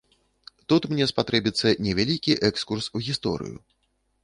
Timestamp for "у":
2.95-3.05